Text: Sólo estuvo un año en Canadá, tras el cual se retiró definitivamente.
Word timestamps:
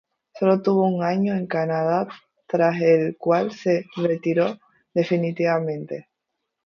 Sólo 0.33 0.55
estuvo 0.55 0.87
un 0.87 1.03
año 1.03 1.35
en 1.35 1.45
Canadá, 1.45 2.07
tras 2.47 2.81
el 2.81 3.17
cual 3.19 3.51
se 3.51 3.85
retiró 3.97 4.57
definitivamente. 4.95 6.07